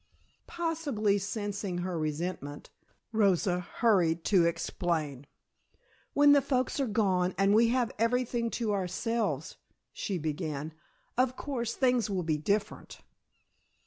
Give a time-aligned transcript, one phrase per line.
[0.47, 2.71] Possibly sensing her resentment,
[3.11, 5.27] Rosa hurried to explain.
[6.13, 9.57] "When the folks are gone and we have everything to ourselves,"
[9.93, 10.73] she began,
[11.19, 13.01] "of course, things will be different."